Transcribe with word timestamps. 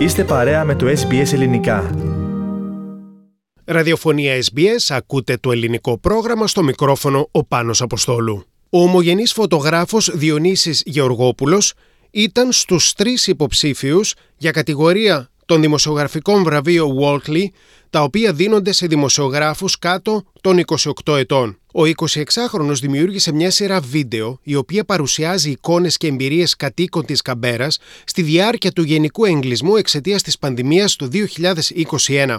Είστε 0.00 0.24
παρέα 0.24 0.64
με 0.64 0.74
το 0.74 0.86
SBS 0.86 1.32
Ελληνικά. 1.32 1.90
Ραδιοφωνία 3.64 4.34
SBS, 4.44 4.86
ακούτε 4.88 5.36
το 5.36 5.52
ελληνικό 5.52 5.98
πρόγραμμα 5.98 6.46
στο 6.46 6.62
μικρόφωνο 6.62 7.28
ο 7.30 7.44
Πάνος 7.44 7.82
Αποστόλου. 7.82 8.44
Ο 8.70 8.82
ομογενής 8.82 9.32
φωτογράφος 9.32 10.10
Διονύσης 10.14 10.82
Γεωργόπουλος 10.86 11.72
ήταν 12.10 12.52
στους 12.52 12.92
τρεις 12.92 13.26
υποψήφιους 13.26 14.14
για 14.36 14.50
κατηγορία 14.50 15.30
των 15.46 15.60
δημοσιογραφικών 15.60 16.42
βραβείων 16.42 16.96
Walkley, 17.00 17.44
τα 17.90 18.02
οποία 18.02 18.32
δίνονται 18.32 18.72
σε 18.72 18.86
δημοσιογράφους 18.86 19.78
κάτω 19.78 20.24
των 20.40 20.58
28 21.04 21.16
ετών. 21.16 21.59
Ο 21.72 21.82
26χρονος 21.82 22.76
δημιούργησε 22.80 23.32
μια 23.32 23.50
σειρά 23.50 23.80
βίντεο 23.80 24.38
η 24.42 24.54
οποία 24.54 24.84
παρουσιάζει 24.84 25.50
εικόνες 25.50 25.96
και 25.96 26.06
εμπειρίες 26.06 26.56
κατοίκων 26.56 27.04
της 27.04 27.22
Καμπέρας 27.22 27.78
στη 28.04 28.22
διάρκεια 28.22 28.72
του 28.72 28.82
γενικού 28.82 29.24
εγκλισμού 29.24 29.76
εξαιτίας 29.76 30.22
της 30.22 30.38
πανδημίας 30.38 30.96
του 30.96 31.08
2021. 31.12 32.38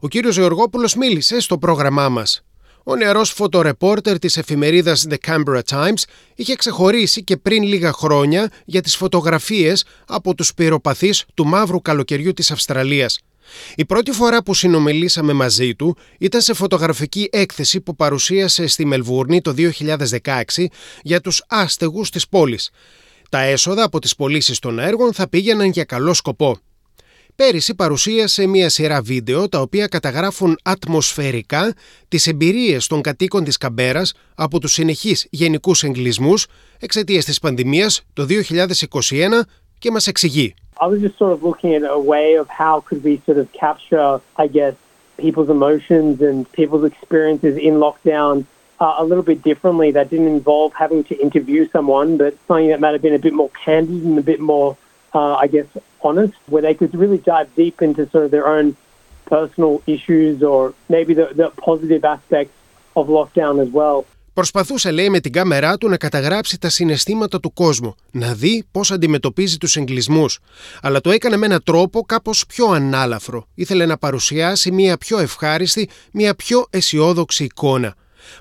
Ο 0.00 0.08
κύριος 0.08 0.36
Γεωργόπουλος 0.36 0.94
μίλησε 0.94 1.40
στο 1.40 1.58
πρόγραμμά 1.58 2.08
μας. 2.08 2.42
Ο 2.84 2.96
νεαρός 2.96 3.30
φωτορεπόρτερ 3.30 4.18
της 4.18 4.36
εφημερίδας 4.36 5.06
The 5.10 5.16
Canberra 5.26 5.60
Times 5.70 6.02
είχε 6.34 6.54
ξεχωρίσει 6.54 7.24
και 7.24 7.36
πριν 7.36 7.62
λίγα 7.62 7.92
χρόνια 7.92 8.50
για 8.64 8.80
τις 8.80 8.96
φωτογραφίες 8.96 9.84
από 10.06 10.34
τους 10.34 10.54
πυροπαθείς 10.54 11.24
του 11.34 11.46
μαύρου 11.46 11.82
καλοκαιριού 11.82 12.32
της 12.32 12.50
Αυστραλίας. 12.50 13.18
Η 13.74 13.84
πρώτη 13.84 14.10
φορά 14.10 14.42
που 14.42 14.54
συνομιλήσαμε 14.54 15.32
μαζί 15.32 15.74
του 15.74 15.96
ήταν 16.18 16.40
σε 16.40 16.54
φωτογραφική 16.54 17.28
έκθεση 17.32 17.80
που 17.80 17.96
παρουσίασε 17.96 18.66
στη 18.66 18.84
Μελβούρνη 18.84 19.40
το 19.40 19.54
2016 19.56 20.64
για 21.02 21.20
τους 21.20 21.44
άστεγους 21.48 22.10
της 22.10 22.28
πόλης. 22.28 22.70
Τα 23.30 23.40
έσοδα 23.40 23.84
από 23.84 23.98
τις 23.98 24.14
πωλήσεις 24.14 24.58
των 24.58 24.78
έργων 24.78 25.12
θα 25.12 25.28
πήγαιναν 25.28 25.70
για 25.70 25.84
καλό 25.84 26.14
σκοπό. 26.14 26.58
Πέρυσι 27.36 27.74
παρουσίασε 27.74 28.46
μια 28.46 28.68
σειρά 28.68 29.02
βίντεο 29.02 29.48
τα 29.48 29.60
οποία 29.60 29.86
καταγράφουν 29.86 30.58
ατμοσφαιρικά 30.62 31.74
τις 32.08 32.26
εμπειρίες 32.26 32.86
των 32.86 33.00
κατοίκων 33.00 33.44
της 33.44 33.56
Καμπέρας 33.56 34.12
από 34.34 34.60
τους 34.60 34.72
συνεχείς 34.72 35.26
γενικούς 35.30 35.82
εγκλισμούς 35.82 36.46
εξαιτίας 36.78 37.24
της 37.24 37.38
πανδημίας 37.38 38.02
το 38.12 38.26
2021 38.26 39.44
και 39.78 39.90
μας 39.90 40.06
εξηγεί. 40.06 40.54
I 40.80 40.86
was 40.86 41.00
just 41.00 41.18
sort 41.18 41.32
of 41.32 41.42
looking 41.42 41.74
at 41.74 41.82
a 41.82 41.98
way 41.98 42.34
of 42.34 42.48
how 42.48 42.80
could 42.80 43.02
we 43.02 43.18
sort 43.26 43.38
of 43.38 43.52
capture, 43.52 44.20
I 44.36 44.46
guess, 44.46 44.74
people's 45.16 45.50
emotions 45.50 46.20
and 46.22 46.50
people's 46.52 46.84
experiences 46.84 47.56
in 47.56 47.74
lockdown 47.74 48.46
uh, 48.80 48.94
a 48.98 49.04
little 49.04 49.24
bit 49.24 49.42
differently. 49.42 49.90
That 49.90 50.10
didn't 50.10 50.28
involve 50.28 50.72
having 50.74 51.02
to 51.04 51.20
interview 51.20 51.68
someone, 51.70 52.16
but 52.16 52.36
something 52.46 52.68
that 52.68 52.80
might 52.80 52.92
have 52.92 53.02
been 53.02 53.14
a 53.14 53.18
bit 53.18 53.32
more 53.32 53.50
candid 53.64 54.04
and 54.04 54.18
a 54.18 54.22
bit 54.22 54.38
more 54.38 54.76
uh, 55.14 55.34
I 55.34 55.46
guess, 55.46 55.66
honest, 56.02 56.34
where 56.46 56.62
they 56.62 56.74
could 56.74 56.94
really 56.94 57.18
dive 57.18 57.54
deep 57.54 57.82
into 57.82 58.08
sort 58.10 58.24
of 58.24 58.30
their 58.30 58.46
own 58.46 58.76
personal 59.26 59.82
issues 59.86 60.42
or 60.42 60.74
maybe 60.88 61.14
the, 61.14 61.26
the 61.34 61.50
positive 61.50 62.04
aspects 62.04 62.54
of 62.96 63.08
lockdown 63.08 63.60
as 63.60 63.68
well. 63.68 64.06
Προσπαθούσε, 64.38 64.90
λέει, 64.90 65.10
με 65.10 65.20
την 65.20 65.32
κάμερά 65.32 65.78
του 65.78 65.88
να 65.88 65.96
καταγράψει 65.96 66.58
τα 66.58 66.68
συναισθήματα 66.68 67.40
του 67.40 67.52
κόσμου, 67.52 67.94
να 68.10 68.34
δει 68.34 68.64
πώς 68.70 68.90
αντιμετωπίζει 68.90 69.56
τους 69.56 69.76
εγκλισμούς. 69.76 70.38
Αλλά 70.82 71.00
το 71.00 71.10
έκανε 71.10 71.36
με 71.36 71.46
έναν 71.46 71.62
τρόπο 71.64 72.02
κάπως 72.02 72.46
πιο 72.46 72.66
ανάλαφρο. 72.66 73.46
Ήθελε 73.54 73.86
να 73.86 73.98
παρουσιάσει 73.98 74.70
μια 74.70 74.96
πιο 74.96 75.18
ευχάριστη, 75.18 75.88
μια 76.12 76.34
πιο 76.34 76.66
αισιόδοξη 76.70 77.44
εικόνα. 77.44 77.94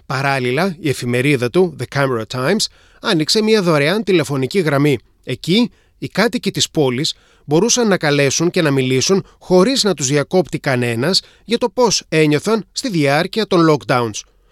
Παράλληλα, 0.06 0.76
η 0.80 0.90
εφημερίδα 0.90 1.50
του, 1.50 1.76
The 1.80 1.98
Camera 1.98 2.24
Times, 2.34 2.66
άνοιξε 3.02 3.42
μια 3.42 3.62
δωρεάν 3.62 4.04
τηλεφωνική 4.04 4.60
γραμμή. 4.60 4.98
Εκεί 5.24 5.72
οι 5.98 6.08
κάτοικοι 6.08 6.52
της 6.52 6.70
πόλης 6.70 7.16
μπορούσαν 7.46 7.88
να 7.88 7.98
καλέσουν 7.98 8.50
και 8.50 8.62
να 8.62 8.72
μιλήσουν 8.72 9.26
χωρίς 9.40 9.84
να 9.84 9.94
τους 9.94 10.08
διακόπτει 10.08 10.60
κανένας 10.60 11.22
για 11.44 11.58
το 11.58 11.70
πώς 11.70 12.04
ένιωθαν 12.10 12.66
στη 12.72 12.90
διάρκεια 12.90 13.48
των 13.48 13.68
lockdowns. 13.70 14.22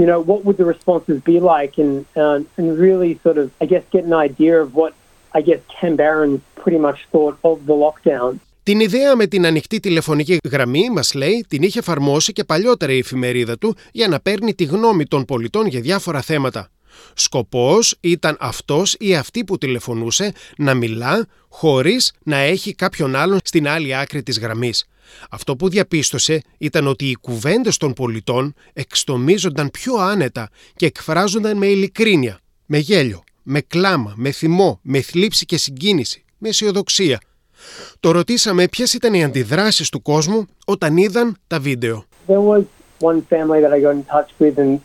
you 0.00 0.06
know, 0.10 0.20
what 0.30 0.40
would 0.44 0.58
the 0.62 0.68
responses 0.74 1.16
be 1.30 1.36
like, 1.54 1.72
and 1.84 1.92
uh, 2.22 2.58
and 2.58 2.66
really 2.86 3.12
sort 3.24 3.38
of, 3.42 3.46
I 3.62 3.64
guess, 3.72 3.84
get 3.94 4.02
an 4.10 4.16
idea 4.28 4.54
of 4.64 4.68
what 4.80 4.92
I 5.38 5.40
guess 5.48 5.60
Canberrans 5.76 6.40
pretty 6.62 6.80
much 6.86 6.98
thought 7.12 7.36
of 7.50 7.56
the 7.68 7.76
lockdown. 7.84 8.40
Την 8.62 8.80
ιδέα 8.80 9.16
με 9.16 9.26
την 9.26 9.46
ανοιχτή 9.46 9.80
τηλεφωνική 9.80 10.38
γραμμή, 10.50 10.90
μας 10.90 11.14
λέει, 11.14 11.46
την 11.48 11.62
είχε 11.62 11.78
εφαρμόσει 11.78 12.32
και 12.32 12.44
παλιότερα 12.44 12.92
η 12.92 12.98
εφημερίδα 12.98 13.58
του 13.58 13.76
για 13.92 14.08
να 14.08 14.20
παίρνει 14.20 14.54
τη 14.54 14.64
γνώμη 14.64 15.04
των 15.04 15.24
πολιτών 15.24 15.66
για 15.66 15.80
διάφορα 15.80 16.20
θέματα. 16.20 16.70
Σκοπός 17.14 17.96
ήταν 18.00 18.36
αυτός 18.40 18.96
ή 18.98 19.16
αυτή 19.16 19.44
που 19.44 19.58
τηλεφωνούσε 19.58 20.32
να 20.56 20.74
μιλά 20.74 21.26
χωρίς 21.48 22.12
να 22.22 22.36
έχει 22.36 22.74
κάποιον 22.74 23.16
άλλον 23.16 23.38
στην 23.44 23.68
άλλη 23.68 23.96
άκρη 23.96 24.22
της 24.22 24.38
γραμμής. 24.38 24.86
Αυτό 25.30 25.56
που 25.56 25.68
διαπίστωσε 25.68 26.40
ήταν 26.58 26.86
ότι 26.86 27.04
οι 27.04 27.14
κουβέντες 27.14 27.76
των 27.76 27.92
πολιτών 27.92 28.54
εξτομίζονταν 28.72 29.70
πιο 29.70 29.94
άνετα 29.94 30.48
και 30.76 30.86
εκφράζονταν 30.86 31.56
με 31.56 31.66
ειλικρίνεια, 31.66 32.38
με 32.66 32.78
γέλιο, 32.78 33.24
με 33.42 33.60
κλάμα, 33.60 34.12
με 34.16 34.30
θυμό, 34.30 34.80
με 34.82 35.00
θλίψη 35.00 35.44
και 35.44 35.56
συγκίνηση, 35.56 36.24
με 36.38 36.48
αισιοδοξία. 36.48 37.20
Το 38.00 38.10
ρωτήσαμε 38.10 38.68
ποιες 38.68 38.94
ήταν 38.94 39.14
οι 39.14 39.24
αντιδράσεις 39.24 39.88
του 39.88 40.02
κόσμου 40.02 40.46
όταν 40.64 40.96
είδαν 40.96 41.36
τα 41.46 41.60
βίντεο. 41.60 42.04
There 42.26 42.40
was 42.40 42.62
one 43.00 43.22
family 43.30 43.60
that 43.60 43.72
I 43.72 43.80
got 43.80 43.94
in 43.94 44.04
touch 44.04 44.30
with 44.38 44.58
and 44.58 44.80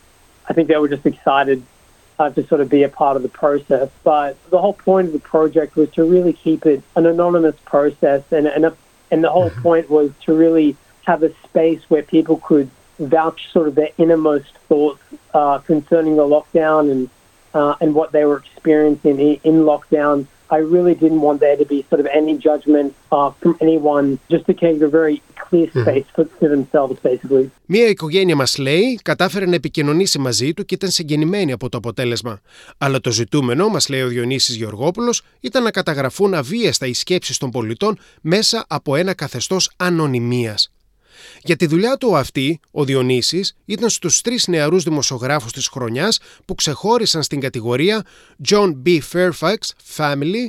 I 0.48 0.52
think 0.54 0.68
they 0.68 0.76
were 0.76 0.88
just 0.88 1.06
excited 1.06 1.62
uh, 2.18 2.30
to 2.30 2.46
sort 2.46 2.60
of 2.60 2.68
be 2.68 2.82
a 2.82 2.88
part 2.88 3.16
of 3.16 3.22
the 3.22 3.28
process. 3.28 3.88
But 4.04 4.36
the 4.50 4.60
whole 4.60 4.74
point 4.74 5.06
of 5.08 5.12
the 5.12 5.26
project 5.36 5.76
was 5.76 5.88
to 5.96 6.04
really 6.04 6.32
keep 6.32 6.66
it 6.66 6.82
an 6.96 7.06
anonymous 7.06 7.56
process, 7.64 8.22
and 8.36 8.46
and 8.46 8.64
a, 8.70 8.72
and 9.12 9.22
the 9.22 9.30
whole 9.30 9.50
point 9.62 9.88
was 9.88 10.10
to 10.22 10.34
really 10.34 10.76
have 11.06 11.22
a 11.22 11.32
space 11.44 11.82
where 11.88 12.02
people 12.02 12.38
could 12.38 12.68
vouch 12.98 13.50
sort 13.52 13.68
of 13.68 13.74
their 13.74 13.90
innermost 13.98 14.56
thoughts 14.68 15.02
uh, 15.34 15.58
concerning 15.58 16.16
the 16.16 16.22
lockdown 16.22 16.90
and 16.90 17.10
uh, 17.54 17.76
and 17.82 17.94
what 17.94 18.12
they 18.12 18.24
were 18.24 18.38
experiencing 18.38 19.20
in, 19.20 19.40
in 19.44 19.54
lockdown. 19.64 20.26
I 20.56 20.58
really 20.74 20.94
didn't 21.02 21.22
want 21.26 21.38
there 21.44 21.56
to 21.62 21.66
be 21.74 21.78
sort 21.90 22.00
of 22.04 22.06
any 22.20 22.34
judgment 22.48 22.88
uh, 23.16 23.30
from 23.40 23.52
anyone, 23.66 24.06
just 24.32 24.44
to 24.48 24.52
keep 24.60 24.76
a 24.88 24.92
very 25.00 25.16
clear 25.44 25.68
space 25.82 26.08
for, 26.14 26.24
for 26.38 26.48
themselves, 26.54 26.96
basically. 27.02 27.50
Μία 27.66 27.86
οικογένεια 27.86 28.36
μας 28.36 28.58
λέει 28.58 29.00
κατάφερε 29.02 29.46
να 29.46 29.54
επικοινωνήσει 29.54 30.18
μαζί 30.18 30.52
του 30.54 30.64
και 30.64 30.74
ήταν 30.74 30.90
συγκινημένη 30.90 31.52
από 31.52 31.68
το 31.68 31.76
αποτέλεσμα. 31.76 32.40
Αλλά 32.78 33.00
το 33.00 33.10
ζητούμενο, 33.10 33.68
μας 33.68 33.88
λέει 33.88 34.02
ο 34.02 34.08
Διονύσης 34.08 34.56
Γεωργόπουλος, 34.56 35.22
ήταν 35.40 35.62
να 35.62 35.70
καταγραφούν 35.70 36.34
αβίαστα 36.34 36.86
οι 36.86 36.92
σκέψεις 36.92 37.38
των 37.38 37.50
πολιτών 37.50 37.98
μέσα 38.20 38.64
από 38.68 38.96
ένα 38.96 39.14
καθεστώς 39.14 39.70
ανωνυμίας. 39.76 40.70
Για 41.42 41.56
τη 41.56 41.66
δουλειά 41.66 41.96
του 41.96 42.16
αυτή, 42.16 42.60
ο 42.70 42.84
Διονύσης 42.84 43.56
ήταν 43.64 43.90
στους 43.90 44.20
τρεις 44.20 44.46
νεαρούς 44.46 44.82
δημοσιογράφους 44.82 45.52
της 45.52 45.66
χρονιάς 45.66 46.18
που 46.44 46.54
ξεχώρισαν 46.54 47.22
στην 47.22 47.40
κατηγορία 47.40 48.04
John 48.48 48.72
B. 48.86 48.98
Fairfax 49.12 49.56
Family 49.96 50.46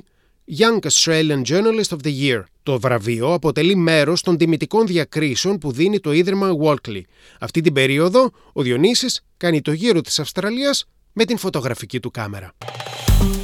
Young 0.57 0.79
Australian 0.89 1.41
Journalist 1.45 1.89
of 1.89 1.97
the 2.03 2.21
Year. 2.21 2.43
Το 2.63 2.79
βραβείο 2.79 3.33
αποτελεί 3.33 3.75
μέρος 3.75 4.21
των 4.21 4.37
τιμητικών 4.37 4.87
διακρίσεων 4.87 5.57
που 5.57 5.71
δίνει 5.71 5.99
το 5.99 6.11
Ίδρυμα 6.11 6.49
Walkley. 6.63 7.01
Αυτή 7.39 7.61
την 7.61 7.73
περίοδο, 7.73 8.29
ο 8.53 8.61
Διονύσης 8.61 9.25
κάνει 9.37 9.61
το 9.61 9.71
γύρο 9.71 10.01
της 10.01 10.19
Αυστραλίας 10.19 10.85
με 11.13 11.25
την 11.25 11.37
φωτογραφική 11.37 11.99
του 11.99 12.11
κάμερα. 12.11 12.53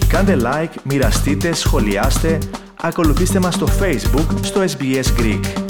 Κάντε 0.08 0.38
like, 0.44 0.74
μοιραστείτε, 0.84 1.54
σχολιάστε, 1.54 2.38
ακολουθήστε 2.82 3.40
μας 3.40 3.54
στο 3.56 3.68
Facebook, 3.80 4.28
στο 4.42 4.64
SBS 4.64 5.20
Greek. 5.20 5.69